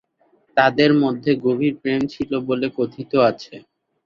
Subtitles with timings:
[0.57, 3.55] তাদের মধ্যে গভীর প্রেম ছিল বলে কথিত আছে।